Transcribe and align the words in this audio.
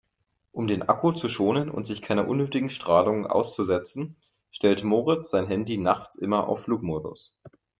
Um 0.51 0.65
den 0.65 0.81
Akku 0.89 1.11
zu 1.11 1.29
schonen 1.29 1.69
und 1.69 1.85
sich 1.85 2.01
keiner 2.01 2.27
unnötigen 2.27 2.71
Strahlung 2.71 3.27
auszusetzen, 3.27 4.15
stellt 4.49 4.83
Moritz 4.83 5.29
sein 5.29 5.45
Handy 5.45 5.77
nachts 5.77 6.15
immer 6.15 6.47
auf 6.49 6.63
Flugmodus. 6.63 7.35